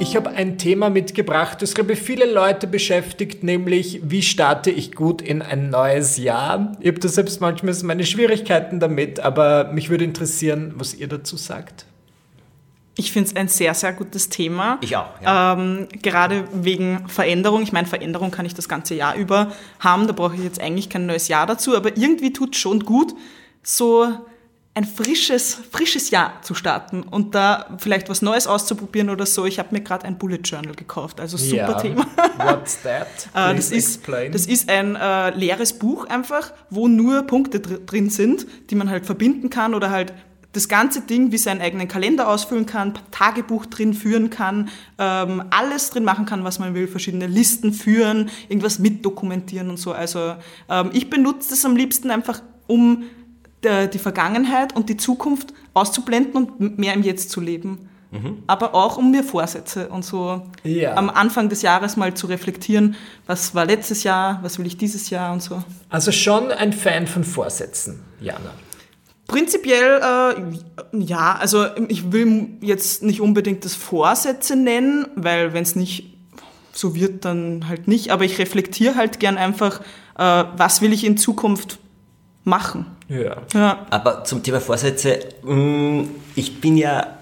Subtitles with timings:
[0.00, 4.92] Ich habe ein Thema mitgebracht, das glaube ich viele Leute beschäftigt, nämlich wie starte ich
[4.92, 6.72] gut in ein neues Jahr.
[6.80, 11.36] Ich habe da selbst manchmal meine Schwierigkeiten damit, aber mich würde interessieren, was ihr dazu
[11.36, 11.84] sagt.
[12.96, 14.78] Ich finde es ein sehr, sehr gutes Thema.
[14.80, 15.20] Ich auch.
[15.22, 15.52] Ja.
[15.52, 17.62] Ähm, gerade wegen Veränderung.
[17.62, 20.06] Ich meine, Veränderung kann ich das ganze Jahr über haben.
[20.06, 21.76] Da brauche ich jetzt eigentlich kein neues Jahr dazu.
[21.76, 23.12] Aber irgendwie tut es schon gut,
[23.62, 24.08] so
[24.74, 29.44] ein frisches, frisches Jahr zu starten und da vielleicht was Neues auszuprobieren oder so.
[29.44, 31.74] Ich habe mir gerade ein Bullet Journal gekauft, also super Ja.
[31.74, 32.06] Thema.
[32.38, 33.08] What's that?
[33.34, 34.32] Äh, das, Please ist, explain.
[34.32, 38.88] das ist ein äh, leeres Buch einfach, wo nur Punkte dr drin sind, die man
[38.88, 40.12] halt verbinden kann oder halt
[40.52, 45.90] das ganze Ding wie seinen eigenen Kalender ausfüllen kann, Tagebuch drin führen kann, ähm, alles
[45.90, 49.92] drin machen kann, was man will, verschiedene Listen führen, irgendwas mitdokumentieren und so.
[49.92, 50.34] Also
[50.68, 53.04] ähm, ich benutze das am liebsten einfach, um
[53.62, 57.88] die Vergangenheit und die Zukunft auszublenden und mehr im Jetzt zu leben.
[58.48, 60.96] Aber auch um mir Vorsätze und so Ja.
[60.96, 62.96] am Anfang des Jahres mal zu reflektieren,
[63.28, 65.62] was war letztes Jahr, was will ich dieses Jahr und so.
[65.90, 68.50] Also schon ein Fan von Vorsätzen, Jana.
[69.28, 75.76] Prinzipiell, äh, ja, also ich will jetzt nicht unbedingt das Vorsätze nennen, weil wenn es
[75.76, 76.12] nicht
[76.72, 78.10] so wird, dann halt nicht.
[78.10, 79.82] Aber ich reflektiere halt gern einfach,
[80.18, 81.78] äh, was will ich in Zukunft
[82.42, 82.86] machen.
[83.10, 83.42] Ja.
[83.52, 83.86] Ja.
[83.90, 86.04] Aber zum Thema Vorsätze, mh,
[86.36, 87.18] ich bin ja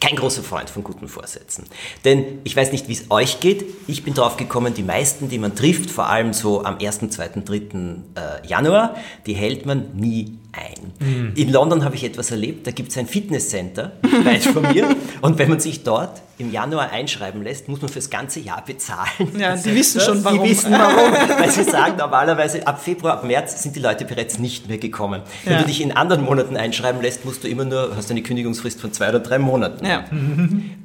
[0.00, 1.64] kein großer Freund von guten Vorsätzen.
[2.04, 3.64] Denn ich weiß nicht, wie es euch geht.
[3.86, 7.28] Ich bin drauf gekommen, die meisten, die man trifft, vor allem so am 1., 2.,
[7.42, 7.54] 3.
[7.56, 11.32] Äh, Januar, die hält man nie ein.
[11.36, 13.92] In London habe ich etwas erlebt, da gibt es ein Fitnesscenter,
[14.24, 14.94] weit von mir.
[15.20, 19.08] Und wenn man sich dort im Januar einschreiben lässt, muss man fürs ganze Jahr bezahlen.
[19.38, 20.42] Ja, die wissen schon, warum.
[20.42, 21.12] Die wissen warum.
[21.12, 25.22] Weil sie sagen, normalerweise ab Februar, ab März sind die Leute bereits nicht mehr gekommen.
[25.44, 25.60] Wenn Ja.
[25.60, 28.92] du dich in anderen Monaten einschreiben lässt, musst du immer nur, hast eine Kündigungsfrist von
[28.92, 29.84] zwei oder drei Monaten.
[29.86, 30.04] Ja.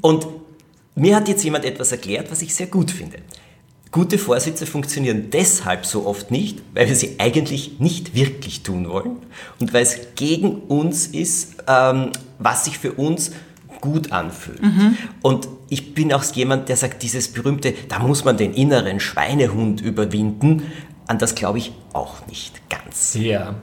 [0.02, 0.28] Und
[0.96, 3.18] mir hat jetzt jemand etwas erklärt, was ich sehr gut finde.
[3.92, 9.18] Gute Vorsätze funktionieren deshalb so oft nicht, weil wir sie eigentlich nicht wirklich tun wollen
[9.60, 13.32] und weil es gegen uns ist, ähm, was sich für uns
[13.82, 14.62] gut anfühlt.
[15.24, 19.82] Und ich bin auch jemand, der sagt, dieses berühmte, da muss man den inneren Schweinehund
[19.82, 20.64] überwinden,
[21.08, 23.16] an das glaube ich auch nicht ganz.
[23.16, 23.56] Ja.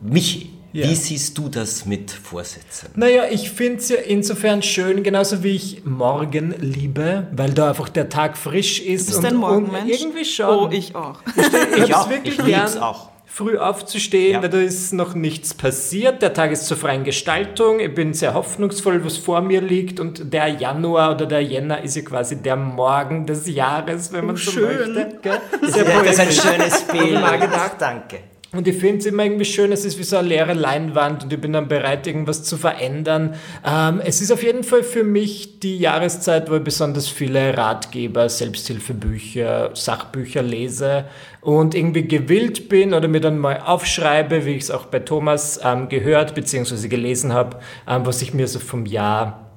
[0.00, 0.88] Michi, Ja.
[0.88, 2.88] wie siehst du das mit Vorsätzen?
[2.96, 7.90] Naja, ich finde es ja insofern schön, genauso wie ich morgen liebe, weil da einfach
[7.90, 9.06] der Tag frisch ist.
[9.06, 10.00] Bist und, du ein Morgenmensch?
[10.00, 10.46] Irgendwie schon.
[10.46, 11.20] Oh, ich auch.
[11.36, 12.10] ich Ich hab's auch.
[12.10, 13.10] wirklich Ich gern, auch.
[13.26, 14.42] früh aufzustehen, Ja.
[14.42, 16.22] weil da ist noch nichts passiert.
[16.22, 17.78] Der Tag ist zur freien Gestaltung.
[17.80, 20.00] Ich bin sehr hoffnungsvoll, was vor mir liegt.
[20.00, 24.36] Und der Januar oder der Jänner ist ja quasi der Morgen des Jahres, wenn man
[24.36, 24.94] so schön.
[24.94, 25.18] möchte.
[25.22, 25.38] Gell?
[25.70, 27.12] Sehr Ja, das ist ein schönes Bild.
[27.20, 27.72] mal gedacht.
[27.78, 28.20] Danke.
[28.54, 31.32] Und ich finde es immer irgendwie schön, es ist wie so eine leere Leinwand und
[31.32, 33.34] ich bin dann bereit, irgendwas zu verändern.
[33.64, 38.28] Ähm, es ist auf jeden Fall für mich die Jahreszeit, wo ich besonders viele Ratgeber,
[38.28, 41.06] Selbsthilfebücher, Sachbücher lese
[41.40, 45.58] und irgendwie gewillt bin oder mir dann mal aufschreibe, wie ich es auch bei Thomas
[45.64, 46.88] ähm, gehört bzw.
[46.88, 47.58] gelesen habe,
[47.88, 49.50] ähm, was ich mir so vom Jahr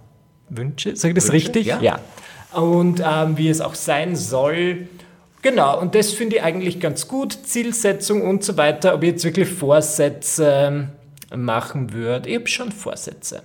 [0.47, 0.95] wünsche.
[0.95, 1.33] Sag ich das Wünsche?
[1.33, 1.65] richtig?
[1.65, 1.81] Ja.
[1.81, 1.99] ja.
[2.53, 4.87] Und ähm, wie es auch sein soll.
[5.45, 7.37] Genau, und das finde ich eigentlich ganz gut.
[7.45, 8.95] Zielsetzung und so weiter.
[8.95, 10.89] Ob ich jetzt wirklich Vorsätze ähm,
[11.39, 12.27] machen würde.
[12.27, 13.43] Ich habe schon Vorsätze.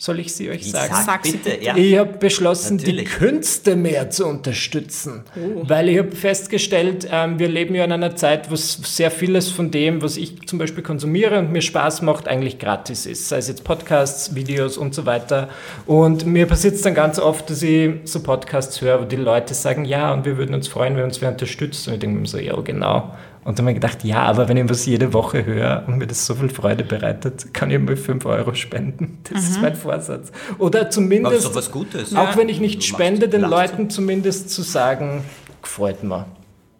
[0.00, 0.94] Soll ich sie euch Wie sagen?
[1.04, 1.76] sag bitte, ja.
[1.76, 3.08] Ich habe beschlossen, Natürlich.
[3.08, 5.24] die Künste mehr zu unterstützen.
[5.62, 9.72] Weil ich habe festgestellt, ähm, wir leben ja in einer Zeit, wo sehr vieles von
[9.72, 13.28] dem, was ich zum Beispiel konsumiere und mir Spaß macht, eigentlich gratis ist.
[13.28, 15.48] Sei es jetzt Podcasts, Videos und so weiter.
[15.84, 19.52] Und mir passiert es dann ganz oft, dass ich so Podcasts höre, wo die Leute
[19.52, 21.88] sagen, ja, und wir würden uns freuen, wenn uns wer unterstützt.
[21.88, 23.16] Und ich denke mir so, ja, genau.
[23.48, 26.06] Und dann habe ich gedacht, ja, aber wenn ich was jede Woche höre und mir
[26.06, 29.20] das so viel Freude bereitet, kann ich mal 5 Euro spenden.
[29.32, 30.30] Das ist mein Vorsatz.
[30.58, 32.14] Oder zumindest, doch was Gutes.
[32.14, 35.24] auch wenn ich nicht spende, den Leuten zumindest zu sagen,
[35.62, 36.26] gefällt mir.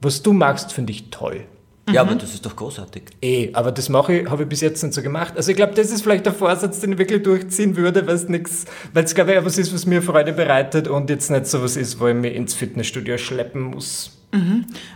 [0.02, 1.44] Was du magst, finde ich toll.
[1.90, 3.04] Ja, aber das ist doch großartig.
[3.22, 5.38] Eh, aber das mache ich, habe ich bis jetzt nicht so gemacht.
[5.38, 8.28] Also ich glaube, das ist vielleicht der Vorsatz, den ich wirklich durchziehen würde, weil es
[8.28, 11.62] nichts, weil es glaube ich was ist, was mir Freude bereitet und jetzt nicht so
[11.62, 14.17] was ist, wo ich mich ins Fitnessstudio schleppen muss.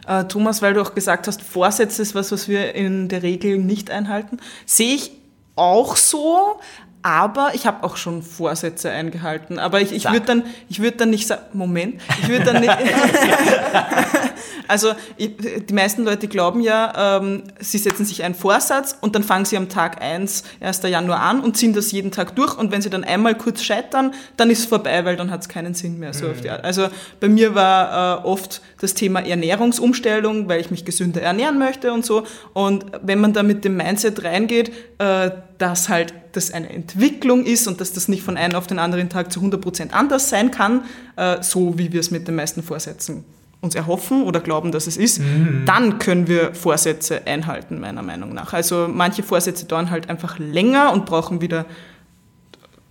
[0.07, 3.59] Äh, Thomas, weil du auch gesagt hast, Vorsätze ist was, was wir in der Regel
[3.59, 4.39] nicht einhalten.
[4.67, 5.13] Sehe ich
[5.57, 6.61] auch so,
[7.03, 9.59] aber ich habe auch schon Vorsätze eingehalten.
[9.59, 12.73] Aber ich, ich würde dann, ich würde dann nicht sagen, Moment, ich würde dann nicht.
[14.69, 15.33] also ich,
[15.69, 19.57] die meisten Leute glauben ja, ähm, sie setzen sich einen Vorsatz und dann fangen sie
[19.57, 20.83] am Tag 1, 1.
[20.85, 22.57] Januar an und ziehen das jeden Tag durch.
[22.57, 25.49] Und wenn sie dann einmal kurz scheitern, dann ist es vorbei, weil dann hat es
[25.49, 26.15] keinen Sinn mehr.
[26.15, 26.31] So mhm.
[26.31, 26.65] auf die Art.
[26.65, 26.89] Also
[27.19, 32.07] bei mir war äh, oft das Thema Ernährungsumstellung, weil ich mich gesünder ernähren möchte und
[32.07, 32.25] so.
[32.53, 35.31] Und wenn man da mit dem Mindset reingeht, äh,
[35.63, 39.09] dass halt das eine Entwicklung ist und dass das nicht von einem auf den anderen
[39.09, 40.83] Tag zu 100% anders sein kann,
[41.15, 43.25] äh, so wie wir es mit den meisten Vorsätzen
[43.61, 45.63] uns erhoffen oder glauben, dass es ist, mhm.
[45.65, 48.53] dann können wir Vorsätze einhalten, meiner Meinung nach.
[48.55, 51.65] Also manche Vorsätze dauern halt einfach länger und brauchen wieder,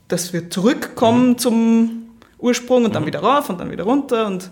[0.07, 1.37] dass wir zurückkommen mhm.
[1.39, 1.91] zum
[2.39, 3.07] Ursprung und dann mhm.
[3.07, 4.49] wieder rauf und dann wieder runter und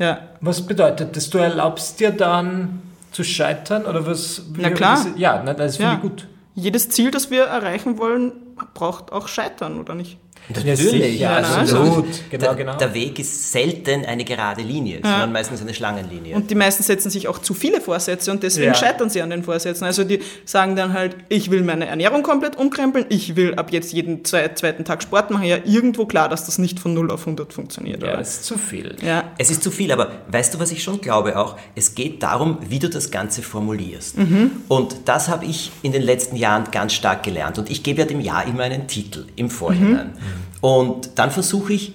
[0.00, 0.18] ja.
[0.40, 1.30] Was bedeutet das?
[1.30, 2.82] Du erlaubst dir dann
[3.12, 4.42] zu scheitern oder was?
[4.56, 4.96] Na klar.
[4.96, 5.96] Das, ja, das finde ja.
[5.96, 6.26] ich gut
[6.60, 8.32] jedes Ziel, das wir erreichen wollen,
[8.74, 10.18] braucht auch Scheitern, oder nicht?
[10.48, 12.06] Natürlich, ja, absolut.
[12.30, 12.76] Genau, der, genau.
[12.76, 15.10] der Weg ist selten eine gerade Linie, ja.
[15.10, 16.34] sondern meistens eine Schlangenlinie.
[16.34, 18.74] Und die meisten setzen sich auch zu viele Vorsätze und deswegen ja.
[18.74, 19.84] scheitern sie an den Vorsätzen.
[19.84, 23.92] Also die sagen dann halt, ich will meine Ernährung komplett umkrempeln, ich will ab jetzt
[23.92, 25.44] jeden zweiten Tag Sport machen.
[25.44, 28.02] Ja, irgendwo klar, dass das nicht von 0 auf 100 funktioniert.
[28.02, 28.96] Ja, das ist zu viel.
[29.02, 29.24] Ja.
[29.38, 31.56] Es ist zu viel, aber weißt du, was ich schon glaube auch?
[31.74, 34.18] Es geht darum, wie du das Ganze formulierst.
[34.18, 34.50] Mhm.
[34.68, 37.58] Und das habe ich in den letzten Jahren ganz stark gelernt.
[37.58, 40.08] Und ich gebe ja dem Jahr immer einen Titel im Vorhinein.
[40.08, 40.29] Mhm.
[40.60, 41.92] Und dann versuche ich,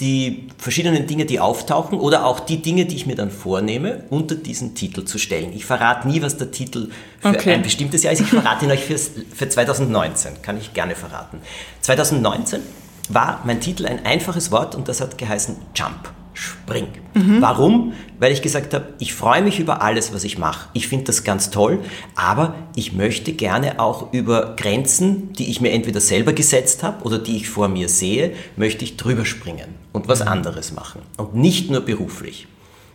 [0.00, 4.34] die verschiedenen Dinge, die auftauchen oder auch die Dinge, die ich mir dann vornehme, unter
[4.34, 5.52] diesen Titel zu stellen.
[5.54, 6.90] Ich verrate nie, was der Titel
[7.20, 7.54] für okay.
[7.54, 8.20] ein bestimmtes Jahr ist.
[8.20, 11.40] Ich verrate ihn euch fürs, für 2019, kann ich gerne verraten.
[11.80, 12.60] 2019
[13.08, 16.88] war mein Titel ein einfaches Wort und das hat geheißen Jump spring.
[17.14, 17.40] Mhm.
[17.40, 17.94] Warum?
[18.18, 20.68] Weil ich gesagt habe, ich freue mich über alles, was ich mache.
[20.74, 21.80] Ich finde das ganz toll,
[22.14, 27.18] aber ich möchte gerne auch über Grenzen, die ich mir entweder selber gesetzt habe oder
[27.18, 30.28] die ich vor mir sehe, möchte ich drüber springen und was mhm.
[30.28, 31.00] anderes machen.
[31.16, 32.46] Und nicht nur beruflich.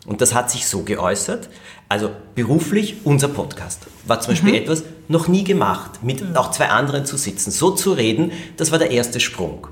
[0.05, 1.49] Und das hat sich so geäußert.
[1.89, 4.59] Also beruflich, unser Podcast war zum Beispiel mhm.
[4.59, 6.35] etwas noch nie gemacht, mit mhm.
[6.35, 9.67] auch zwei anderen zu sitzen, so zu reden, das war der erste Sprung.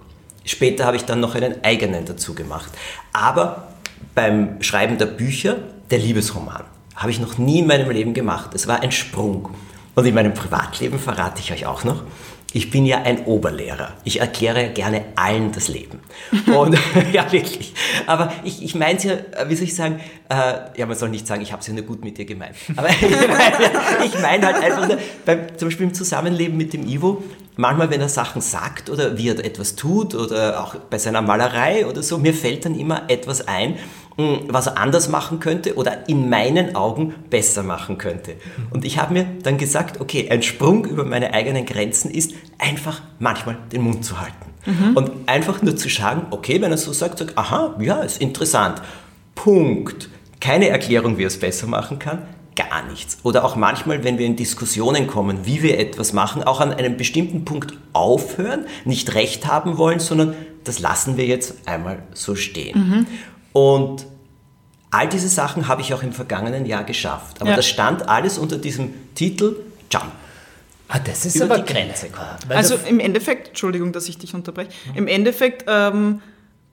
[0.50, 2.72] Später habe ich dann noch einen eigenen dazu gemacht.
[3.14, 3.68] Aber
[4.16, 5.58] beim Schreiben der Bücher,
[5.92, 6.64] der Liebesroman,
[6.96, 8.56] habe ich noch nie in meinem Leben gemacht.
[8.56, 9.52] Es war ein Sprung.
[9.94, 12.04] Und in meinem Privatleben verrate ich euch auch noch,
[12.52, 13.94] ich bin ja ein Oberlehrer.
[14.06, 16.00] Ich erkläre gerne allen das Leben.
[16.48, 16.76] Und
[17.14, 17.76] ja, wirklich.
[18.08, 19.18] Aber ich, ich meine es ja,
[19.48, 20.00] wie soll ich sagen,
[20.30, 22.56] äh, ja, man soll nicht sagen, ich habe es ja nur gut mit dir gemeint.
[22.76, 26.88] Aber ich meine ich mein halt einfach, nur, beim, zum Beispiel im Zusammenleben mit dem
[26.88, 27.24] Ivo,
[27.60, 31.86] manchmal, wenn er Sachen sagt oder wie er etwas tut oder auch bei seiner Malerei
[31.86, 33.76] oder so, mir fällt dann immer etwas ein,
[34.16, 38.36] hm, was er anders machen könnte oder in meinen Augen besser machen könnte.
[38.72, 43.02] Und ich habe mir dann gesagt, okay, ein Sprung über meine eigenen Grenzen ist einfach
[43.20, 44.34] manchmal den Mund zu halten.
[44.66, 44.96] Mhm.
[44.96, 48.82] Und einfach nur zu sagen, okay, wenn er so sagt, sagt, aha, ja, ist interessant.
[49.36, 50.10] Punkt.
[50.40, 52.22] Keine Erklärung, wie er es besser machen kann,
[52.60, 53.18] gar nichts.
[53.24, 56.98] Oder auch manchmal, wenn wir in Diskussionen kommen, wie wir etwas machen, auch an einem
[56.98, 60.36] bestimmten Punkt aufhören, nicht recht haben wollen, sondern
[60.66, 62.78] das lassen wir jetzt einmal so stehen.
[62.78, 63.08] Mhm.
[63.54, 64.06] Und
[64.92, 67.40] all diese Sachen habe ich auch im vergangenen Jahr geschafft.
[67.40, 67.56] Aber ja.
[67.56, 69.56] das stand alles unter diesem Titel
[69.90, 70.12] Jump.
[70.90, 72.08] Ah, das ist Über aber die Grenze.
[72.50, 74.98] Also im Endeffekt, Entschuldigung, dass ich dich unterbreche, mhm.
[74.98, 76.22] im Endeffekt ähm,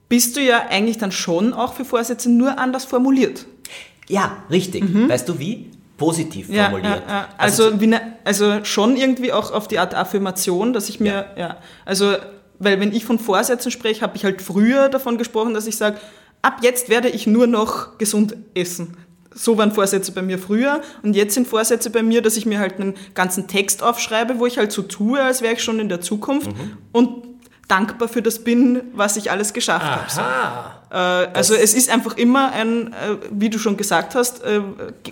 [0.09, 3.47] bist du ja eigentlich dann schon auch für Vorsätze nur anders formuliert.
[4.09, 4.89] Ja, richtig.
[4.89, 5.09] Mhm.
[5.09, 5.71] Weißt du wie?
[5.97, 7.03] Positiv ja, formuliert.
[7.07, 7.29] Ja, ja.
[7.39, 11.59] Also, also, ne, also, schon irgendwie auch auf die Art Affirmation, dass ich mir, ja,
[11.85, 12.15] also,
[12.59, 15.99] weil wenn ich von Vorsätzen spreche, habe ich halt früher davon gesprochen, dass ich sage,
[16.43, 18.97] ab jetzt werde ich nur noch gesund essen.
[19.35, 22.59] So waren Vorsätze bei mir früher und jetzt sind Vorsätze bei mir, dass ich mir
[22.59, 25.91] halt einen ganzen Text aufschreibe, wo ich halt so tue, als wäre ich schon in
[25.91, 26.79] der Zukunft mhm.
[26.93, 27.36] und
[27.69, 30.05] dankbar für das bin, was ich alles geschafft habe.
[30.09, 30.21] So.
[30.91, 30.97] Äh,
[31.37, 34.61] also es ist einfach immer ein, äh, wie du schon gesagt hast, äh,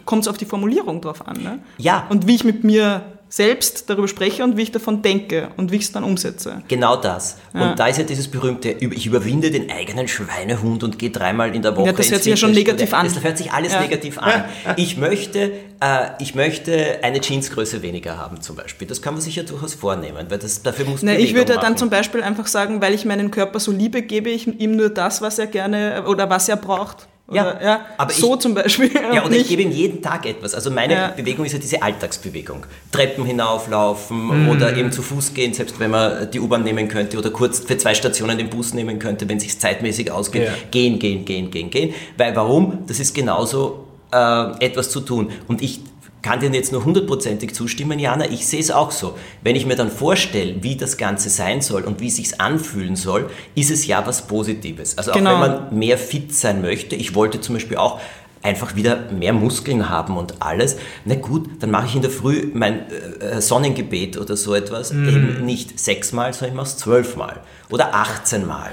[0.04, 1.42] kommt es auf die Formulierung drauf an.
[1.42, 1.58] Ne?
[1.78, 2.06] Ja.
[2.08, 3.02] Und wie ich mit mir
[3.34, 6.62] selbst darüber spreche und wie ich davon denke und wie ich es dann umsetze.
[6.68, 7.36] Genau das.
[7.52, 7.70] Ja.
[7.70, 11.60] Und da ist ja dieses berühmte, ich überwinde den eigenen Schweinehund und gehe dreimal in
[11.60, 11.86] der Woche.
[11.86, 13.06] Ja, das hört sich ja schon negativ an.
[13.12, 13.80] Das hört sich alles ja.
[13.80, 14.44] negativ an.
[14.76, 15.50] Ich möchte,
[15.80, 18.86] äh, ich möchte eine Jeansgröße weniger haben zum Beispiel.
[18.86, 21.18] Das kann man sich ja durchaus vornehmen, weil das, dafür muss man.
[21.18, 21.62] Ich würde machen.
[21.64, 24.90] dann zum Beispiel einfach sagen, weil ich meinen Körper so liebe, gebe ich ihm nur
[24.90, 27.08] das, was er gerne oder was er braucht.
[27.26, 28.90] Oder, ja, ja, aber so ich, zum Beispiel.
[29.14, 30.54] Ja, und ich gebe ihm jeden Tag etwas.
[30.54, 31.08] Also meine ja.
[31.08, 32.66] Bewegung ist ja diese Alltagsbewegung.
[32.92, 34.48] Treppen hinauflaufen mhm.
[34.50, 37.78] oder eben zu Fuß gehen, selbst wenn man die U-Bahn nehmen könnte oder kurz für
[37.78, 40.44] zwei Stationen den Bus nehmen könnte, wenn es sich zeitmäßig ausgeht.
[40.44, 40.52] Ja.
[40.70, 41.94] Gehen, gehen, gehen, gehen, gehen.
[42.18, 42.80] Weil warum?
[42.86, 45.30] Das ist genauso äh, etwas zu tun.
[45.48, 45.80] Und ich
[46.24, 48.24] kann dir jetzt nur hundertprozentig zustimmen, Jana.
[48.30, 49.16] Ich sehe es auch so.
[49.42, 52.96] Wenn ich mir dann vorstelle, wie das Ganze sein soll und wie es sich anfühlen
[52.96, 54.96] soll, ist es ja was Positives.
[54.98, 55.36] Also Genau.
[55.36, 56.96] auch wenn man mehr fit sein möchte.
[56.96, 58.00] Ich wollte zum Beispiel auch
[58.42, 60.76] einfach wieder mehr Muskeln haben und alles.
[61.06, 62.82] Na gut, dann mache ich in der Früh mein
[63.20, 67.40] äh, Sonnengebet oder so etwas eben nicht sechsmal, sondern ich mache es zwölfmal
[67.70, 68.70] oder 18 Mal.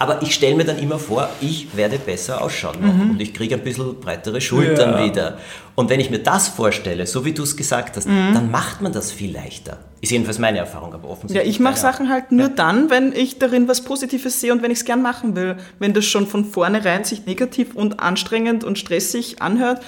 [0.00, 3.54] Aber ich stelle mir dann immer vor, ich werde besser ausschauen noch und ich kriege
[3.54, 5.04] ein bisschen breitere Schultern Ja.
[5.04, 5.38] wieder.
[5.76, 8.92] Und wenn ich mir das vorstelle, so wie du es gesagt hast, dann macht man
[8.92, 9.78] das viel leichter.
[10.00, 11.50] Ist jedenfalls meine Erfahrung, aber Ja, offensichtlich.
[11.50, 14.78] ich mache Sachen halt nur dann, wenn ich darin was Positives sehe und wenn ich
[14.78, 15.56] es gern machen will.
[15.80, 19.82] Wenn das schon von vornherein sich negativ und anstrengend und stressig anhört,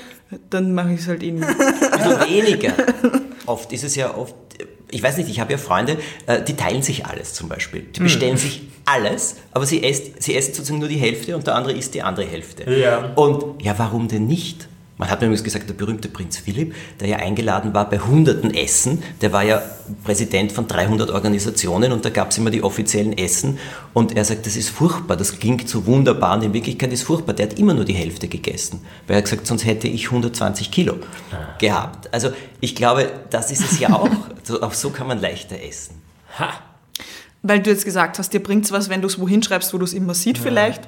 [0.51, 1.47] dann mache ich es halt eh nicht.
[1.47, 2.73] ein bisschen weniger.
[3.47, 4.35] Oft ist es ja oft,
[4.91, 7.83] ich weiß nicht, ich habe ja Freunde, äh, die teilen sich alles zum Beispiel.
[7.83, 11.55] Die bestellen sich alles, aber sie, esst, sie essen sozusagen nur die Hälfte und der
[11.55, 12.69] andere isst die andere Hälfte.
[12.69, 13.13] Ja.
[13.15, 14.67] Und ja, warum denn nicht?
[14.99, 18.55] Man hat mir übrigens gesagt, der berühmte Prinz Philipp, der ja eingeladen war bei hunderten
[18.55, 19.63] Essen, der war ja
[20.05, 23.59] Präsident von 300 Organisationen und da gab es immer die offiziellen Essen
[23.93, 27.07] und er sagt, das ist furchtbar, das klingt so wunderbar und in Wirklichkeit ist es
[27.07, 27.35] furchtbar.
[27.35, 30.71] Der hat immer nur die Hälfte gegessen, weil er hat gesagt, sonst hätte ich 120
[30.71, 30.97] Kilo
[31.59, 32.13] gehabt.
[32.15, 34.09] Also ich glaube, das ist es ja auch.
[34.47, 36.01] So, auch so kann man leichter essen.
[36.39, 36.51] Ha.
[37.43, 39.79] Weil du jetzt gesagt hast, dir bringt es was, wenn du es wohin schreibst, wo
[39.79, 40.83] du es immer sieht vielleicht.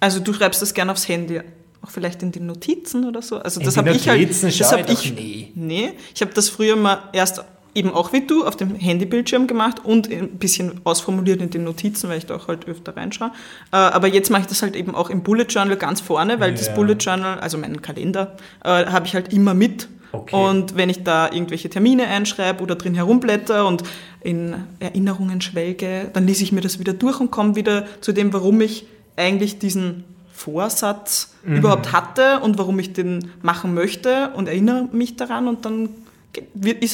[0.00, 1.42] Also du schreibst das gerne aufs Handy.
[1.88, 3.38] Auch vielleicht in die Notizen oder so.
[3.38, 4.28] Also In das habe ich halt.
[4.30, 5.52] Das hab ich nie.
[5.54, 7.42] Nee, ich habe das früher mal erst
[7.74, 12.08] eben auch wie du auf dem Handybildschirm gemacht und ein bisschen ausformuliert in den Notizen,
[12.10, 13.30] weil ich da auch halt öfter reinschaue.
[13.72, 16.52] Äh, Aber jetzt mache ich das halt eben auch im Bullet Journal ganz vorne, weil
[16.52, 16.74] das Ja.
[16.74, 19.88] Bullet Journal, also meinen Kalender, äh, habe ich halt immer mit.
[20.12, 20.34] Okay.
[20.34, 23.82] Und wenn ich da irgendwelche Termine einschreibe oder drin herumblätter und
[24.22, 28.32] in Erinnerungen schwelge, dann lese ich mir das wieder durch und komme wieder zu dem,
[28.32, 30.04] warum ich eigentlich diesen
[30.38, 31.56] Vorsatz Mhm.
[31.56, 35.88] überhaupt hatte und warum ich den machen möchte und erinnere mich daran und dann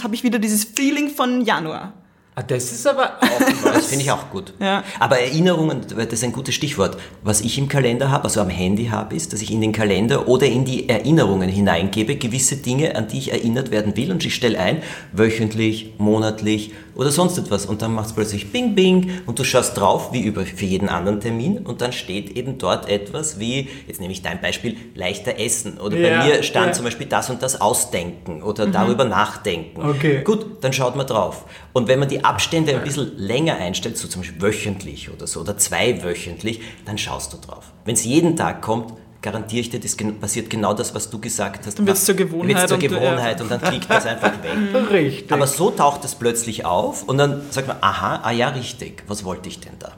[0.03, 1.93] habe ich wieder dieses Feeling von Januar.
[2.37, 4.55] Ah, das ist aber auch Das finde ich auch gut.
[4.59, 4.83] Ja.
[4.99, 6.97] Aber Erinnerungen, das ist ein gutes Stichwort.
[7.23, 10.27] Was ich im Kalender habe, also am Handy habe, ist, dass ich in den Kalender
[10.27, 14.11] oder in die Erinnerungen hineingebe, gewisse Dinge, an die ich erinnert werden will.
[14.11, 17.67] Und ich stelle ein, wöchentlich, monatlich oder sonst etwas.
[17.67, 20.89] Und dann macht es plötzlich Bing Bing und du schaust drauf, wie über für jeden
[20.89, 21.59] anderen Termin.
[21.59, 25.79] Und dann steht eben dort etwas wie, jetzt nehme ich dein Beispiel, leichter essen.
[25.79, 26.73] Oder Ja, bei mir stand ja.
[26.73, 29.83] zum Beispiel das und das ausdenken oder darüber nachdenken.
[29.83, 30.23] Okay.
[30.25, 31.45] Gut, dann schaut man drauf.
[31.73, 35.41] Und wenn man die Abstände ein bisschen länger einstellt, so zum Beispiel wöchentlich oder so,
[35.41, 37.73] oder zweiwöchentlich, dann schaust du drauf.
[37.85, 41.67] Wenn es jeden Tag kommt, garantiere ich dir, das passiert genau das, was du gesagt
[41.67, 41.79] hast.
[41.79, 44.91] Dann wird's zur Dann wird's Gewohnheit zur und Gewohnheit und dann klickt das einfach weg.
[44.91, 45.33] richtig.
[45.33, 49.25] Aber so taucht es plötzlich auf und dann sagt man, aha, ah ja, richtig, was
[49.25, 49.93] wollte ich denn da?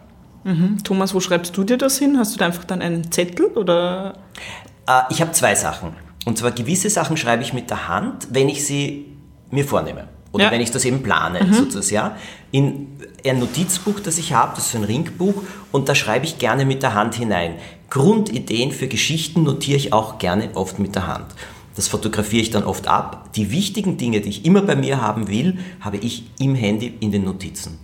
[0.84, 2.18] Thomas, wo schreibst du dir das hin?
[2.18, 4.14] Hast du da einfach dann einen Zettel oder?
[4.86, 5.96] Äh, ich habe zwei Sachen.
[6.24, 9.16] Und zwar gewisse Sachen schreibe ich mit der Hand, wenn ich sie
[9.50, 10.08] mir vornehme.
[10.36, 10.50] Oder Ja.
[10.50, 11.94] wenn ich das eben plane, sozusagen.
[11.94, 12.16] Ja.
[12.52, 12.88] In
[13.26, 15.34] ein Notizbuch, das ich habe, das ist ein Ringbuch,
[15.72, 17.54] und da schreibe ich gerne mit der Hand hinein.
[17.90, 21.26] Grundideen für Geschichten notiere ich auch gerne oft mit der Hand.
[21.74, 23.30] Das fotografiere ich dann oft ab.
[23.34, 27.10] Die wichtigen Dinge, die ich immer bei mir haben will, habe ich im Handy in
[27.12, 27.78] den Notizen.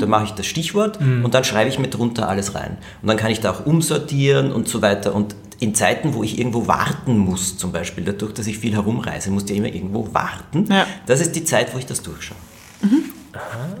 [0.00, 2.78] Da mache ich das Stichwort und dann schreibe ich mir drunter alles rein.
[3.02, 5.14] Und dann kann ich da auch umsortieren und so weiter.
[5.14, 9.30] Und in Zeiten, wo ich irgendwo warten muss, zum Beispiel, dadurch, dass ich viel herumreise,
[9.30, 10.66] musst du ja immer irgendwo warten.
[10.70, 10.86] Ja.
[11.06, 12.36] Das ist die Zeit, wo ich das durchschaue.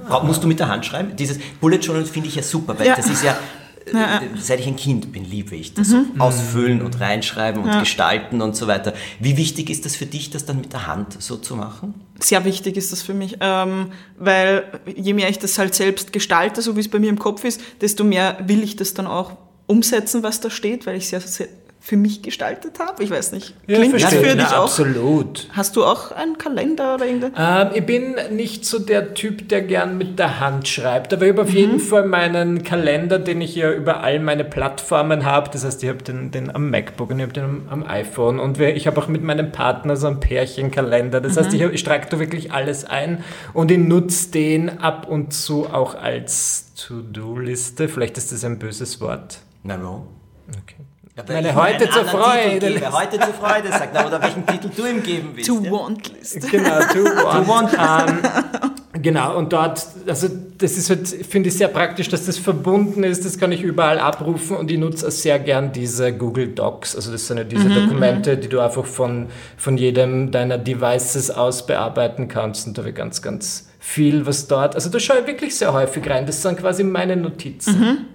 [0.06, 1.16] Bra- Musst du mit der Hand schreiben?
[1.16, 2.96] Dieses Bullet Journal finde ich ja super, weil Ja.
[2.96, 3.36] das ist ja, äh,
[3.92, 4.22] Ja, ja.
[4.40, 5.88] seit ich ein Kind bin, liebe ich das.
[5.88, 7.80] So ausfüllen und reinschreiben und Ja.
[7.80, 8.94] gestalten und so weiter.
[9.20, 11.94] Wie wichtig ist das für dich, das dann mit der Hand so zu machen?
[12.20, 14.64] Sehr wichtig ist das für mich, ähm, weil
[14.96, 17.60] je mehr ich das halt selbst gestalte, so wie es bei mir im Kopf ist,
[17.80, 19.32] desto mehr will ich das dann auch
[19.66, 21.48] umsetzen, was da steht, weil ich ja sehr
[21.86, 23.04] für mich gestaltet habe.
[23.04, 23.54] Ich weiß nicht.
[23.68, 24.24] Klingt das verstehe.
[24.30, 24.64] für Na, dich auch?
[24.64, 25.46] Absolut.
[25.52, 27.68] Hast du auch einen Kalender oder irgendein?
[27.68, 31.30] Ähm, ich bin nicht so der Typ, der gern mit der Hand schreibt, aber ich
[31.30, 35.48] habe auf jeden Fall meinen Kalender, den ich ja über all meine Plattformen habe.
[35.52, 38.40] Das heißt, ich habe den, den am MacBook und ich habe den am, am iPhone
[38.40, 41.20] und wir, ich habe auch mit meinem Partner so einen Pärchenkalender.
[41.20, 43.22] Das heißt, ich, hab- ich trage da wirklich alles ein
[43.54, 47.88] und ich nutze den ab und zu auch als To-Do-Liste.
[47.88, 49.38] Vielleicht ist das ein böses Wort.
[49.62, 50.08] Na, warum?
[50.48, 50.85] Okay.
[51.16, 52.58] Ja, weil Meine heute zur Freude.
[52.58, 52.92] Titel Gebe.
[52.92, 55.48] Heute zur Freude sagt, na, oder welchen Titel du ihm geben willst.
[55.48, 55.70] To ja?
[55.70, 56.50] Want List.
[56.50, 57.04] Genau, to
[57.48, 57.72] want.
[57.72, 63.02] ähm, genau, und dort, also das ist halt, finde ich sehr praktisch, dass das verbunden
[63.02, 66.96] ist, das kann ich überall abrufen und ich nutze auch sehr gern diese Google Docs.
[66.96, 71.64] Also das sind ja diese Dokumente, die du einfach von, von jedem deiner Devices aus
[71.64, 75.26] bearbeiten kannst und da habe ich ganz, ganz viel, was dort, also da schaue ich
[75.26, 76.26] wirklich sehr häufig rein.
[76.26, 78.06] Das sind quasi meine Notizen.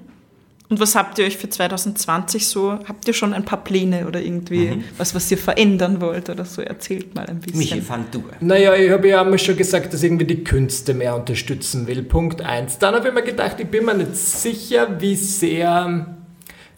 [0.72, 2.80] Und was habt ihr euch für 2020 so?
[2.88, 4.84] Habt ihr schon ein paar Pläne oder irgendwie mhm.
[4.98, 6.62] was, was ihr verändern wollt oder so?
[6.62, 7.60] Erzählt mal ein bisschen.
[7.60, 8.24] Michi, fang du.
[8.40, 12.04] Naja, ich habe ja einmal schon gesagt, dass ich irgendwie die Künste mehr unterstützen will.
[12.04, 12.80] Punkt eins.
[12.80, 16.21] Dann habe ich mir gedacht, ich bin mir nicht sicher, wie sehr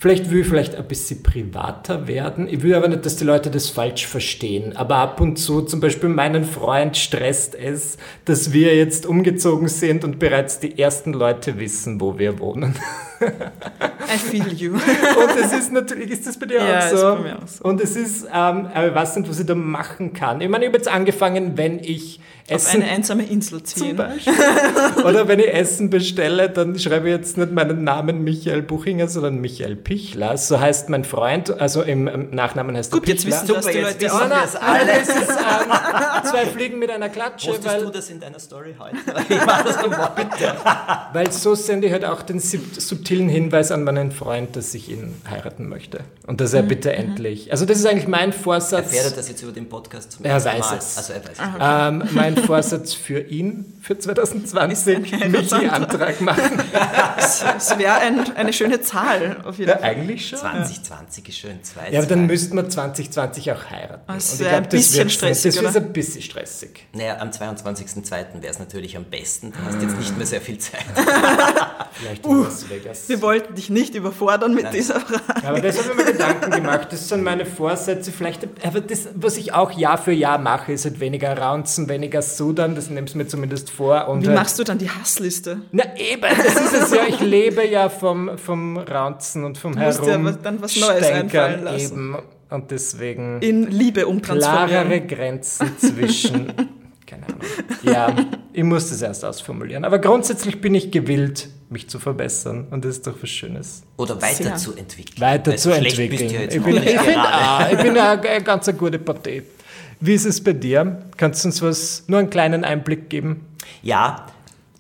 [0.04, 2.50] Vielleicht will ich vielleicht ein bisschen privater werden.
[2.50, 4.76] Ich will aber nicht, dass die Leute das falsch verstehen.
[4.76, 10.04] Aber ab und zu, zum Beispiel meinen Freund stresst es, dass wir jetzt umgezogen sind
[10.04, 12.76] und bereits die ersten Leute wissen, wo wir wohnen.
[13.22, 14.74] I feel you.
[14.74, 16.96] Und es ist natürlich, ist das bei dir ja, auch, so?
[16.96, 17.64] Ist bei mir auch so?
[17.64, 20.42] Und es ist, ähm, aber ich weiß nicht, was ich da machen kann.
[20.42, 23.98] Ich meine, ich habe jetzt angefangen, wenn ich Essen, Auf eine einsame Insel ziehen.
[25.06, 29.40] Oder wenn ich Essen bestelle, dann schreibe ich jetzt nicht meinen Namen Michael Buchinger, sondern
[29.40, 30.36] Michael Pichler.
[30.36, 33.32] So heißt mein Freund, also im, Nachnamen heißt Gut, er Pichler.
[33.32, 34.08] jetzt wissen Super, das die Leute.
[34.08, 37.52] Nein, nein, alles ist ähm, zwei Fliegen mit einer Klatsche.
[37.52, 38.98] Postest weil, du das in deiner Story heute?
[39.34, 39.78] Ich mach das
[40.16, 40.56] bitte.
[41.14, 45.22] Weil so sende ich halt auch den subtilen Hinweis an meinen Freund, dass ich ihn
[45.30, 46.02] heiraten möchte.
[46.28, 46.68] Und dass er mhm.
[46.68, 46.96] bitte mhm.
[46.96, 47.52] endlich...
[47.52, 48.88] Also das ist eigentlich mein Vorsatz.
[48.88, 50.78] Erfährt er das jetzt über den Podcast zum Er weiß Mal.
[50.78, 50.98] es.
[50.98, 51.40] Also er weiß es.
[51.62, 56.62] Ähm, mein Vorsatz für ihn für 2020 Michi Antrag machen.
[57.16, 59.90] Das wäre ein, eine schöne Zahl auf jeden ja, Fall.
[59.90, 60.40] Eigentlich schon.
[60.40, 61.64] 2020 ist schön.
[61.64, 64.02] Zwei, ja, aber dann müssten wir 2020 auch heiraten.
[64.08, 65.56] Das wäre ein bisschen stressig.
[65.56, 66.86] Das wäre ein bisschen stressig.
[66.94, 68.10] Naja, am 22.02.
[68.12, 69.52] wäre es natürlich am besten.
[69.52, 70.84] Du hast jetzt nicht mehr sehr viel Zeit.
[71.94, 73.10] Vielleicht in uh, Las Vegas.
[73.10, 74.74] Wir wollten dich nicht überfordern mit Nein.
[74.74, 75.48] dieser Frage.
[75.48, 76.88] Aber das habe ich mir Gedanken gemacht.
[76.92, 78.12] Das sind meine Vorsätze.
[78.12, 82.22] Vielleicht, aber das, was ich auch Jahr für Jahr mache, ist halt weniger Raunzen, weniger
[82.24, 82.76] Sudern.
[82.76, 84.08] Das nimmst mir zumindest vor.
[84.08, 85.62] Und Wie halt, machst du dann die Hassliste?
[85.72, 87.04] Na eben, das ist es ja.
[87.08, 90.06] Ich lebe ja vom, vom Raunzen und vom Herum.
[90.06, 92.14] Du musst ja dann was Neues einfallen lassen.
[92.14, 92.18] Eben.
[92.50, 93.42] Und deswegen...
[93.42, 94.68] In Liebe umtransformieren.
[94.70, 96.54] Klarere Grenzen zwischen...
[97.08, 97.42] keine Ahnung.
[97.84, 98.16] Ja,
[98.54, 99.86] ich muss das erst ausformulieren.
[99.86, 102.68] Aber grundsätzlich bin ich gewillt, mich zu verbessern.
[102.72, 103.84] Und das ist doch was Schönes.
[103.98, 105.20] Oder weiterzuentwickeln.
[105.20, 106.30] Weiterzuentwickeln.
[106.30, 109.44] Ja ich bin, ich, bin, ah, ich bin eine, eine ganz gute Partei.
[110.06, 111.02] Wie ist es bei dir?
[111.16, 113.46] Kannst du uns was, nur einen kleinen Einblick geben?
[113.82, 114.26] Ja,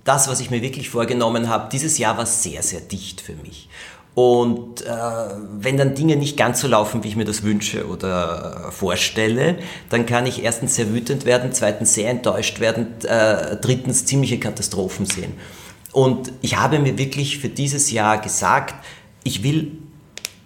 [0.04, 3.70] das, was ich mir wirklich vorgenommen habe, dieses Jahr war sehr, sehr dicht für mich.
[4.16, 4.92] Und äh,
[5.60, 10.06] wenn dann Dinge nicht ganz so laufen, wie ich mir das wünsche oder vorstelle, dann
[10.06, 15.36] kann ich erstens sehr wütend werden, zweitens sehr enttäuscht werden, äh, drittens ziemliche Katastrophen sehen.
[15.94, 18.76] Und ich habe mir wirklich für dieses Jahr gesagt,
[19.24, 19.72] ich will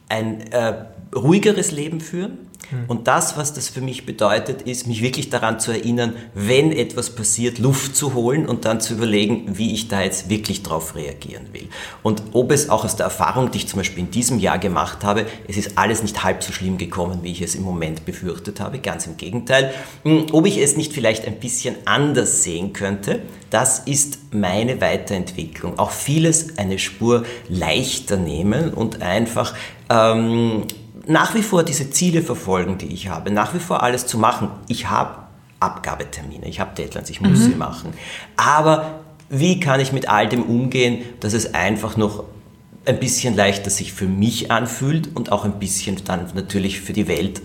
[0.07, 2.46] ein äh, ruhigeres Leben führen.
[2.87, 7.15] Und das, was das für mich bedeutet, ist, mich wirklich daran zu erinnern, wenn etwas
[7.15, 11.47] passiert, Luft zu holen und dann zu überlegen, wie ich da jetzt wirklich drauf reagieren
[11.53, 11.69] will.
[12.03, 15.03] Und ob es auch aus der Erfahrung, die ich zum Beispiel in diesem Jahr gemacht
[15.03, 18.59] habe, es ist alles nicht halb so schlimm gekommen, wie ich es im Moment befürchtet
[18.59, 19.73] habe, ganz im Gegenteil.
[20.03, 25.79] Hm, ob ich es nicht vielleicht ein bisschen anders sehen könnte, das ist meine Weiterentwicklung.
[25.79, 29.55] Auch vieles eine Spur leichter nehmen und einfach
[29.89, 30.63] ähm,
[31.07, 34.49] nach wie vor diese Ziele verfolgen, die ich habe, nach wie vor alles zu machen.
[34.67, 35.19] Ich habe
[35.59, 37.43] Abgabetermine, ich habe Deadlines, ich muss mhm.
[37.43, 37.93] sie machen.
[38.35, 42.23] Aber wie kann ich mit all dem umgehen, dass es einfach noch
[42.85, 47.07] ein bisschen leichter sich für mich anfühlt und auch ein bisschen dann natürlich für die
[47.07, 47.41] Welt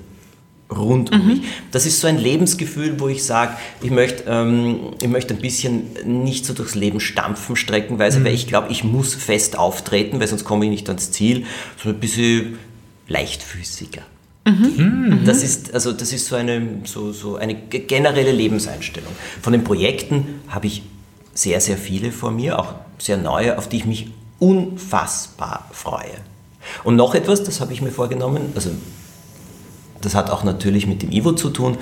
[0.70, 1.27] rund um mhm.
[1.27, 1.40] mich.
[1.70, 5.90] Das ist so ein Lebensgefühl, wo ich sage, ich möchte, ähm, ich möchte ein bisschen
[6.05, 8.25] nicht so durchs Leben stampfen, streckenweise, mhm.
[8.25, 11.44] weil ich glaube, ich muss fest auftreten, weil sonst komme ich nicht ans Ziel,
[11.77, 12.59] sondern ein bisschen
[13.08, 14.02] leichtfüßiger.
[14.44, 15.20] Mhm.
[15.24, 19.12] Das ist, also das ist so eine, so, so eine generelle Lebenseinstellung.
[19.40, 20.82] Von den Projekten habe ich
[21.34, 26.16] sehr, sehr viele vor mir, auch sehr neue, auf die ich mich unfassbar freue.
[26.84, 28.70] Und noch etwas, das habe ich mir vorgenommen, also
[30.00, 31.78] das hat auch natürlich mit dem Ivo zu tun.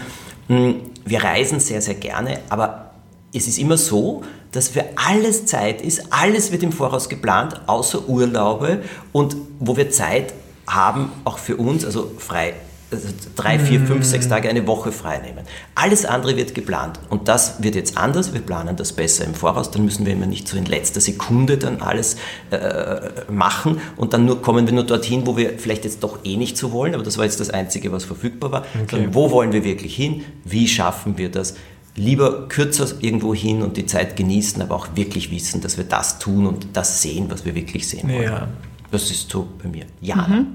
[0.48, 2.90] Hm, wir reisen sehr, sehr gerne, aber
[3.32, 8.08] es ist immer so, dass für alles Zeit ist, alles wird im Voraus geplant, außer
[8.08, 10.34] Urlaube und wo wir Zeit
[10.74, 12.54] haben auch für uns, also frei,
[12.92, 15.44] also drei, vier, fünf, sechs Tage eine Woche frei nehmen.
[15.74, 18.32] Alles andere wird geplant und das wird jetzt anders.
[18.32, 19.70] Wir planen das besser im Voraus.
[19.70, 22.16] Dann müssen wir immer nicht so in letzter Sekunde dann alles
[22.50, 26.36] äh, machen und dann nur kommen wir nur dorthin, wo wir vielleicht jetzt doch eh
[26.36, 26.94] nicht so wollen.
[26.94, 28.60] Aber das war jetzt das Einzige, was verfügbar war.
[28.60, 28.86] Okay.
[28.90, 30.24] Sondern wo wollen wir wirklich hin?
[30.44, 31.54] Wie schaffen wir das?
[31.96, 36.18] Lieber kürzer irgendwo hin und die Zeit genießen, aber auch wirklich wissen, dass wir das
[36.18, 38.22] tun und das sehen, was wir wirklich sehen wollen.
[38.22, 38.48] Ja.
[38.90, 39.86] Das ist so bei mir.
[40.00, 40.26] Jana.
[40.26, 40.46] Mhm.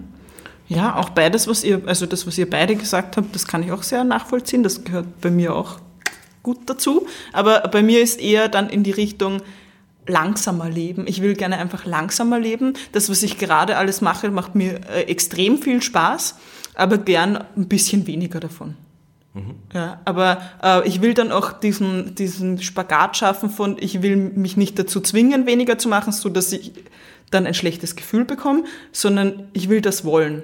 [0.68, 3.72] Ja, auch beides, was ihr, also das, was ihr beide gesagt habt, das kann ich
[3.72, 4.64] auch sehr nachvollziehen.
[4.64, 5.80] Das gehört bei mir auch
[6.42, 7.06] gut dazu.
[7.34, 9.42] Aber bei mir ist eher dann in die Richtung
[10.08, 11.06] langsamer leben.
[11.08, 12.74] Ich will gerne einfach langsamer leben.
[12.92, 16.36] Das, was ich gerade alles mache, macht mir äh, extrem viel Spaß,
[16.76, 18.76] aber gern ein bisschen weniger davon.
[19.34, 19.56] Mhm.
[19.74, 24.58] Ja, aber äh, ich will dann auch diesen, diesen Spagat schaffen von, ich will mich
[24.58, 26.72] nicht dazu zwingen, weniger zu machen, so dass ich
[27.32, 30.44] dann ein schlechtes Gefühl bekomme, sondern ich will das wollen.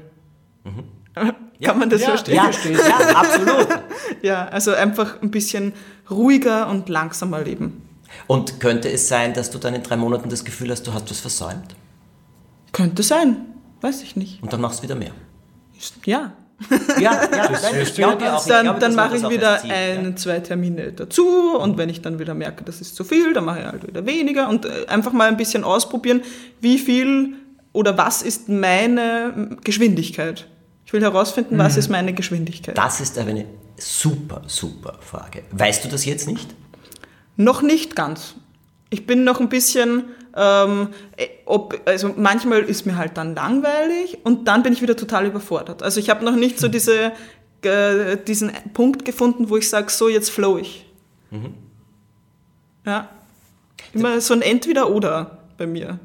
[1.64, 2.36] Kann man das Ja, verstehen?
[2.36, 2.50] Ja,
[2.90, 3.68] ja, absolut.
[4.22, 5.74] Ja, also einfach ein bisschen
[6.10, 7.82] ruhiger und langsamer leben.
[8.28, 11.10] Und könnte es sein, dass du dann in drei Monaten das Gefühl hast, du hast
[11.10, 11.76] was versäumt?
[12.72, 13.38] Könnte sein,
[13.82, 14.44] weiß ich nicht.
[14.44, 15.12] Und dann machst du wieder mehr.
[16.06, 16.34] Ja.
[17.00, 18.46] Ja, ja, das du ja, auch.
[18.46, 22.34] Dann, glaube, dann mache ich wieder ein, zwei Termine dazu und wenn ich dann wieder
[22.34, 25.28] merke, das ist zu viel, dann mache ich halt wieder weniger und äh, einfach mal
[25.28, 26.22] ein bisschen ausprobieren,
[26.60, 27.34] wie viel
[27.74, 30.48] oder was ist meine Geschwindigkeit.
[30.86, 32.78] Ich will herausfinden, was ist meine Geschwindigkeit.
[32.78, 33.46] Das ist aber eine
[33.78, 35.44] super, super Frage.
[35.52, 36.54] Weißt du das jetzt nicht?
[37.38, 38.36] Noch nicht ganz.
[38.90, 40.04] Ich bin noch ein bisschen,
[40.36, 44.96] ähm, äh, ob, also manchmal ist mir halt dann langweilig und dann bin ich wieder
[44.96, 45.84] total überfordert.
[45.84, 47.12] Also ich habe noch nicht so diese,
[47.64, 50.86] äh, diesen Punkt gefunden, wo ich sage, so jetzt flow ich.
[52.86, 53.10] Ja.
[53.94, 56.00] Immer so ein Entweder-Oder bei mir.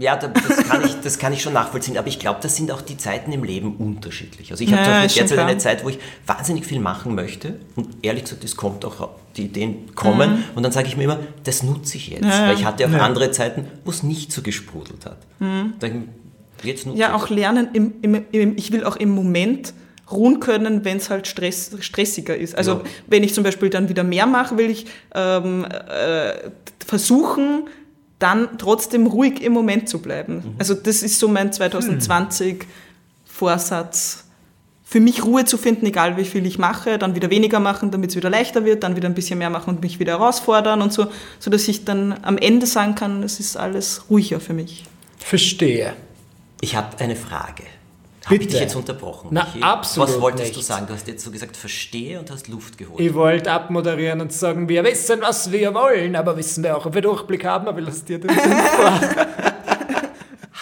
[0.00, 2.72] Ja, da- das kann, ich, das kann ich schon nachvollziehen, aber ich glaube, das sind
[2.72, 4.50] auch die Zeiten im Leben unterschiedlich.
[4.50, 8.24] Also ich habe Ja, derzeit eine Zeit, wo ich wahnsinnig viel machen möchte und ehrlich
[8.24, 11.96] gesagt, es kommt auch, die Ideen kommen und dann sage ich mir immer, das nutze
[11.96, 12.28] ich jetzt, Mhm.
[12.30, 12.98] Ja, weil ich hatte auch ja.
[12.98, 13.02] Mhm.
[13.04, 15.18] andere Zeiten, wo es nicht so gesprudelt hat.
[15.40, 16.08] Dann,
[16.62, 19.74] jetzt nutze Ja, ich auch lernen, im, im, im, ich will auch im Moment
[20.10, 22.56] ruhen können, wenn es halt Stress, stressiger ist.
[22.56, 22.80] Also Ja.
[23.06, 26.34] wenn ich zum Beispiel dann wieder mehr mache, will ich ähm, äh,
[26.86, 27.64] versuchen,
[28.18, 30.34] dann trotzdem ruhig im Moment zu bleiben.
[30.36, 30.54] Mhm.
[30.58, 32.66] Also das ist so mein 2020
[33.24, 34.23] Vorsatz.
[34.86, 38.10] Für mich Ruhe zu finden, egal wie viel ich mache, dann wieder weniger machen, damit
[38.10, 40.92] es wieder leichter wird, dann wieder ein bisschen mehr machen und mich wieder herausfordern und
[40.92, 41.06] so,
[41.38, 44.84] so dass ich dann am Ende sagen kann, es ist alles ruhiger für mich.
[45.18, 45.94] Verstehe.
[46.60, 47.64] Ich habe eine Frage.
[48.26, 48.52] Habe ich Bitte.
[48.52, 49.28] dich jetzt unterbrochen?
[49.32, 49.60] Na, Michi?
[49.62, 50.66] absolut Was wolltest du nicht.
[50.66, 50.86] sagen?
[50.86, 53.00] Du hast jetzt so gesagt, verstehe und hast Luft geholt.
[53.00, 56.94] Ich wollte abmoderieren und sagen, wir wissen, was wir wollen, aber wissen wir auch, ob
[56.94, 59.00] wir Durchblick haben, aber lass dir den Sinn vor.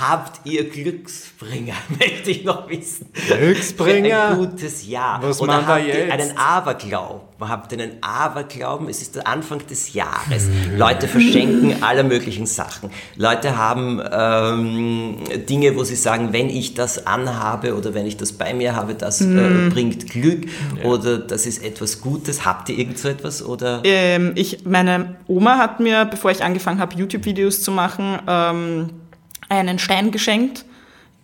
[0.03, 1.75] Habt ihr Glücksbringer?
[1.89, 3.07] Möchte ich noch wissen.
[3.29, 4.09] Glücksbringer?
[4.09, 5.23] Für ein gutes Jahr.
[5.23, 6.13] Was Oder machen wir habt ihr jetzt?
[6.13, 7.21] einen Aberglauben?
[7.41, 8.89] Habt ihr einen Aberglauben?
[8.89, 10.49] Es ist der Anfang des Jahres.
[10.77, 12.91] Leute verschenken alle möglichen Sachen.
[13.17, 18.33] Leute haben ähm, Dinge, wo sie sagen, wenn ich das anhabe oder wenn ich das
[18.33, 20.47] bei mir habe, das äh, bringt Glück
[20.83, 22.45] oder das ist etwas Gutes.
[22.45, 23.41] Habt ihr irgend so etwas?
[23.45, 23.83] Oder?
[23.85, 28.91] Ähm, ich, meine Oma hat mir, bevor ich angefangen habe, YouTube-Videos zu machen, ähm,
[29.59, 30.65] einen Stein geschenkt,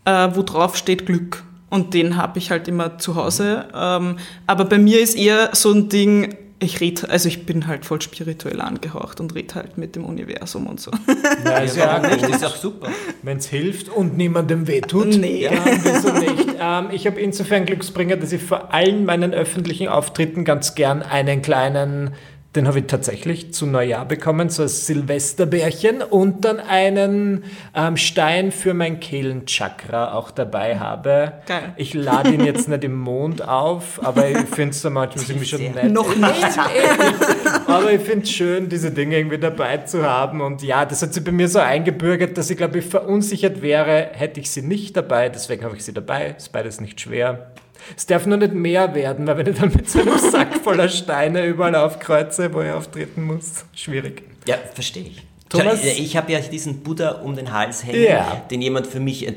[0.05, 1.43] äh, wo drauf steht Glück.
[1.71, 3.67] Und den habe ich halt immer zu Hause.
[3.75, 7.85] Ähm, aber bei mir ist eher so ein Ding, ich rede, also ich bin halt
[7.85, 10.91] voll spirituell angehaucht und rede halt mit dem Universum und so.
[11.45, 12.29] Ja, ist ja warum nicht?
[12.29, 12.89] ist auch super.
[13.23, 15.17] wenn es hilft und niemandem wehtut.
[15.17, 15.45] Nee.
[15.45, 16.57] Ja, wieso nicht?
[16.61, 21.43] Ähm, ich habe insofern Glücksbringer, dass ich vor allen meinen öffentlichen Auftritten ganz gern einen
[21.43, 22.11] kleinen,
[22.59, 28.51] den habe ich tatsächlich zu Neujahr bekommen, so als Silvesterbärchen und dann einen ähm, Stein
[28.51, 31.35] für mein Kehlenchakra auch dabei habe.
[31.47, 31.73] Geil.
[31.77, 35.63] Ich lade ihn jetzt nicht im Mond auf, aber ich finde es manchmal irgendwie schon
[35.63, 35.93] nett.
[35.93, 36.59] Noch nicht.
[37.69, 40.41] Aber ich finde es schön, diese Dinge irgendwie dabei zu haben.
[40.41, 44.11] Und ja, das hat sich bei mir so eingebürgert, dass ich glaube, ich verunsichert wäre,
[44.15, 45.29] hätte ich sie nicht dabei.
[45.29, 46.35] Deswegen habe ich sie dabei.
[46.37, 47.53] Ist beides nicht schwer.
[47.97, 50.89] Es darf nur nicht mehr werden, weil wenn ich dann mit so einem Sack voller
[50.89, 54.23] Steine überall aufkreuze, wo ich auftreten muss, schwierig.
[54.47, 55.25] Ja, verstehe ich.
[55.49, 55.83] Thomas?
[55.83, 58.43] Ich habe ja diesen Buddha um den Hals hängen, Ja.
[58.51, 59.33] den jemand für mich äh,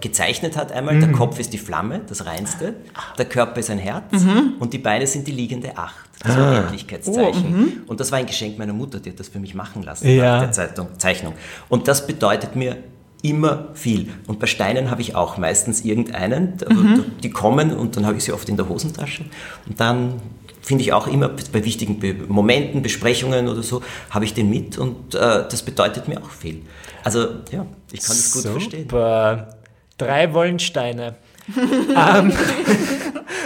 [0.00, 0.98] gezeichnet hat einmal.
[0.98, 2.74] Der Kopf ist die Flamme, das Reinste.
[3.18, 4.12] Der Körper ist ein Herz
[4.58, 6.08] und die Beine sind die liegende Acht.
[6.24, 7.82] Das war ein Endlichkeitszeichen.
[7.86, 10.32] Und das war ein Geschenk meiner Mutter, die hat das für mich machen lassen Ja.
[10.38, 11.34] nach der Zeitung, Zeichnung.
[11.68, 12.76] Und das bedeutet mir
[13.22, 14.08] immer viel.
[14.26, 16.54] Und bei Steinen habe ich auch meistens irgendeinen.
[16.64, 19.24] aber Die kommen und dann habe ich sie oft in der Hosentasche.
[19.66, 20.20] Und dann
[20.68, 24.76] finde ich auch immer bei wichtigen Be Momenten, Besprechungen oder so, habe ich den mit
[24.76, 26.60] und äh, das bedeutet mir auch viel.
[27.02, 28.82] Also ja, ich kann das gut verstehen.
[28.82, 29.56] Super.
[29.96, 31.16] Drei Wollensteine.
[31.56, 32.32] ähm,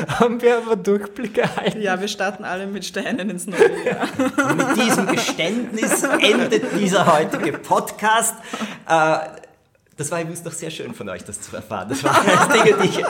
[0.08, 1.80] haben wir aber Durchblick erhalten?
[1.80, 4.08] Ja, wir starten alle mit Steinen ins neue Jahr.
[4.50, 8.34] Und mit diesem Geständnis endet dieser heutige Podcast.
[8.88, 9.18] Äh,
[10.02, 11.88] das war übrigens doch sehr schön von euch, das zu erfahren.
[11.88, 13.04] Das waren Dinge, die ich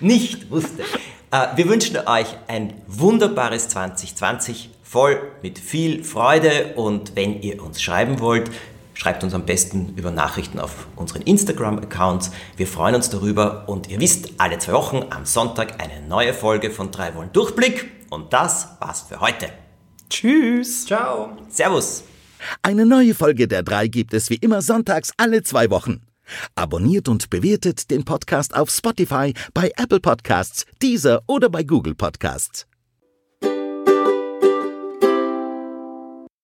[0.00, 0.82] nicht wusste.
[1.30, 6.74] Äh, wir wünschen euch ein wunderbares 2020, voll mit viel Freude.
[6.76, 8.50] Und wenn ihr uns schreiben wollt,
[8.92, 12.30] schreibt uns am besten über Nachrichten auf unseren Instagram-Accounts.
[12.58, 13.66] Wir freuen uns darüber.
[13.66, 17.90] Und ihr wisst, alle zwei Wochen am Sonntag eine neue Folge von drei Wollen Durchblick.
[18.10, 19.48] Und das war's für heute.
[20.10, 20.84] Tschüss.
[20.84, 21.38] Ciao.
[21.48, 22.04] Servus.
[22.60, 26.02] Eine neue Folge der drei gibt es wie immer sonntags alle zwei Wochen.
[26.54, 32.66] Abonniert und bewertet den Podcast auf Spotify, bei Apple Podcasts, Deezer oder bei Google Podcasts.